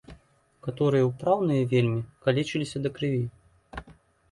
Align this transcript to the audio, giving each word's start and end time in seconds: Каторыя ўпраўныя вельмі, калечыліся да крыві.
Каторыя 0.67 1.03
ўпраўныя 1.09 1.67
вельмі, 1.75 2.01
калечыліся 2.25 2.77
да 2.89 2.95
крыві. 2.99 3.23